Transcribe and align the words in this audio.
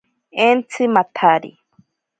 Entsi 0.45 0.83
matsari. 0.93 1.51